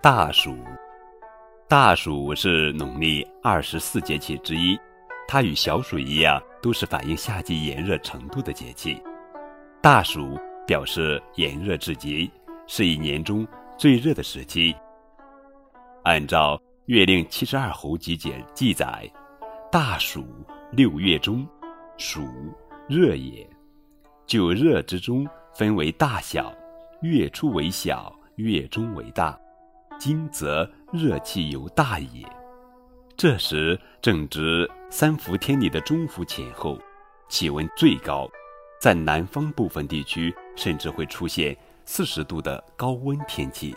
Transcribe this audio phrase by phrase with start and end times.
[0.00, 0.56] 大暑，
[1.66, 4.78] 大暑是农历二十四节气之一，
[5.26, 9.02] 它与小暑一样，都是反映夏季炎热程度的节气。
[9.82, 12.30] 大暑表示炎热至极，
[12.68, 13.44] 是一年中
[13.76, 14.72] 最热的时期。
[16.04, 16.56] 按照
[16.86, 19.04] 《月令七十二候集解》记载，
[19.68, 20.24] 大暑
[20.70, 21.44] 六月中，
[21.96, 22.20] 暑
[22.88, 23.44] 热也。
[24.28, 26.54] 就热之中分为大小，
[27.02, 29.36] 月初为小，月中为大。
[29.98, 32.24] 今则热气尤大也。
[33.16, 36.78] 这时正值三伏天里的中伏前后，
[37.28, 38.30] 气温最高，
[38.80, 43.74] 在南方部分地区甚至会出现四十度的高温天气。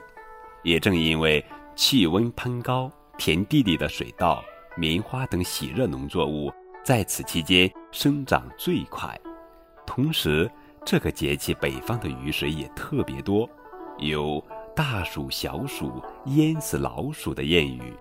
[0.62, 1.44] 也正因为
[1.76, 4.44] 气温攀高，田地里的水稻、
[4.78, 6.54] 棉花等喜热农作物
[6.84, 9.20] 在此期间生长最快，
[9.88, 10.50] 同时
[10.86, 13.50] 这个节气北方的雨水也特别多，
[13.98, 14.44] 有。
[14.74, 17.94] 大暑小暑淹死老鼠的谚语，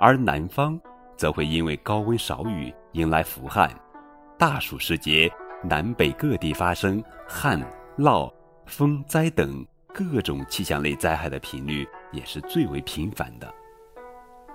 [0.00, 0.78] 而南方
[1.16, 3.70] 则会因为高温少雨迎来伏旱。
[4.36, 5.30] 大暑时节，
[5.62, 7.62] 南北各地发生旱、
[7.96, 8.32] 涝、
[8.66, 13.52] 风灾等各种气象类灾害的频率也是最为频繁的。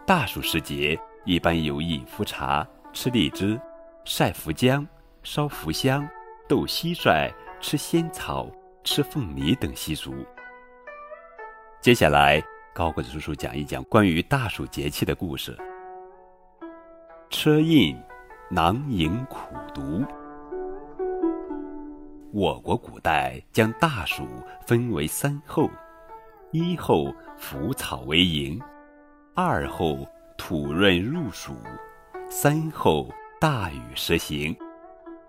[0.06, 3.60] 大暑时节，一般有饮伏茶、吃荔枝、
[4.04, 4.86] 晒伏姜、
[5.24, 6.06] 烧伏香、
[6.50, 8.52] 斗蟋蟀、吃仙草、
[8.84, 10.14] 吃凤梨等习俗。
[11.82, 15.58] 接下来，高个子叔叔讲一讲关于大暑节气的故事。
[17.30, 17.96] 车胤
[18.50, 20.04] 囊萤苦读。
[22.34, 24.28] 我国古代将大暑
[24.68, 25.70] 分为三候：
[26.52, 28.60] 一候腐草为萤，
[29.34, 30.06] 二候
[30.38, 31.54] 土润入暑，
[32.30, 34.54] 三候大雨时行。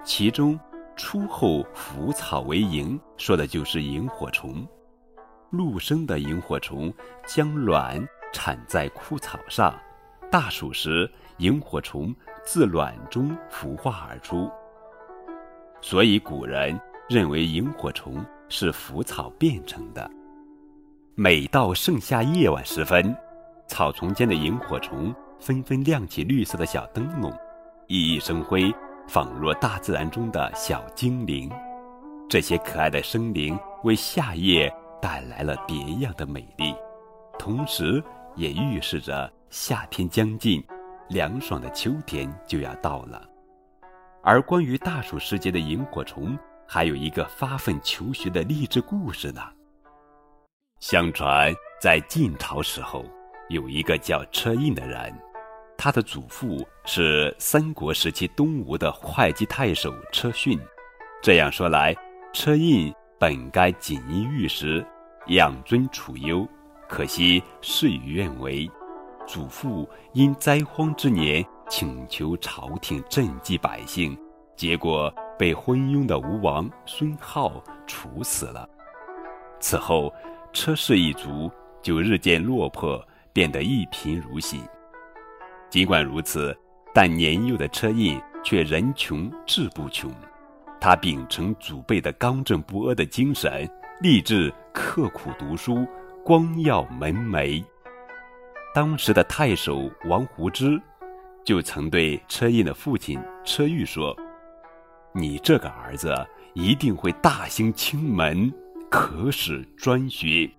[0.02, 0.58] 其中，
[0.96, 4.66] 初候腐草为萤，说的就是萤火虫。
[5.50, 6.92] 陆生的萤火虫
[7.26, 9.74] 将卵产在枯草上，
[10.30, 14.48] 大暑时，萤火虫自卵中孵化而出。
[15.80, 16.78] 所以古人
[17.08, 20.08] 认为萤火虫是腐草变成的。
[21.16, 23.14] 每到盛夏夜晚时分，
[23.66, 27.32] 草丛间的萤火虫纷纷亮起绿色的小灯笼，
[27.88, 28.72] 熠熠生辉，
[29.08, 31.50] 仿若大自然中的小精灵。
[32.28, 34.72] 这些可爱的生灵为夏夜。
[35.00, 36.74] 带来了别样的美丽，
[37.38, 38.02] 同时
[38.36, 40.62] 也预示着夏天将近，
[41.08, 43.22] 凉爽的秋天就要到了。
[44.22, 49.42] 而关于大暑时节的萤火虫，还有一个发奋求学的励志故事呢。
[50.80, 53.04] 相传在晋朝时候，
[53.48, 55.12] 有一个叫车胤的人，
[55.76, 60.60] 他的祖父是三国时期东吴的会稽太守车逊。
[61.22, 61.94] 这样说来，
[62.32, 62.94] 车胤。
[63.20, 64.82] 本该锦衣玉食，
[65.26, 66.48] 养尊处优，
[66.88, 68.66] 可惜事与愿违。
[69.26, 74.16] 祖父因灾荒之年请求朝廷赈济百姓，
[74.56, 78.66] 结果被昏庸的吴王孙皓处死了。
[79.60, 80.10] 此后，
[80.50, 81.50] 车氏一族
[81.82, 84.62] 就日渐落魄，变得一贫如洗。
[85.68, 86.56] 尽管如此，
[86.94, 90.10] 但年幼的车胤却人穷志不穷。
[90.80, 93.68] 他秉承祖辈的刚正不阿的精神，
[94.00, 95.86] 立志刻苦读书，
[96.24, 97.62] 光耀门楣。
[98.74, 100.80] 当时的太守王胡之，
[101.44, 104.16] 就曾对车胤的父亲车玉说
[105.12, 106.14] ：“你这个儿子
[106.54, 108.50] 一定会大兴清门，
[108.90, 110.50] 可使专学。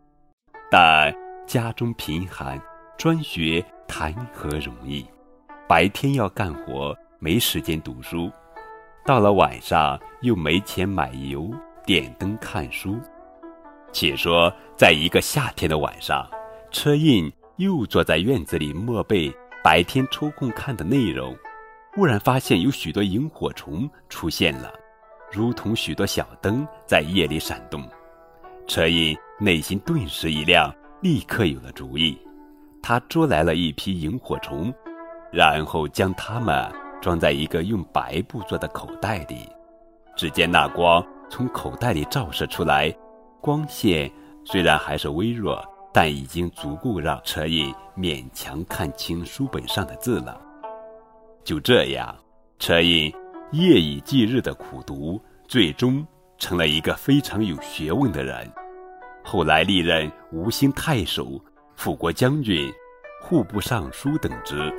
[0.69, 1.11] 但
[1.47, 2.61] 家中贫寒，
[2.95, 5.03] 专学谈何容易？
[5.67, 8.31] 白天要干活，没时间读书。”
[9.05, 11.51] 到了晚上，又没钱买油、
[11.85, 12.99] 点灯看书。
[13.91, 16.29] 且说，在一个夏天的晚上，
[16.69, 21.35] 车胤又坐在院子里默背白天抽空看的内容，
[21.93, 24.71] 忽然发现有许多萤火虫出现了，
[25.31, 27.83] 如同许多小灯在夜里闪动。
[28.67, 32.17] 车胤内心顿时一亮，立刻有了主意。
[32.83, 34.73] 他捉来了一批萤火虫，
[35.31, 36.71] 然后将它们。
[37.01, 39.49] 装在一个用白布做的口袋里，
[40.15, 42.95] 只见那光从口袋里照射出来，
[43.41, 44.09] 光线
[44.45, 45.59] 虽然还是微弱，
[45.91, 50.39] 但已经足够让车胤勉强看清书本上的字了。
[51.43, 52.15] 就这样，
[52.59, 53.11] 车胤
[53.51, 56.05] 夜以继日的苦读，最终
[56.37, 58.47] 成了一个非常有学问的人。
[59.23, 61.39] 后来历任吴兴太守、
[61.75, 62.71] 辅国将军、
[63.21, 64.71] 户部尚书等职。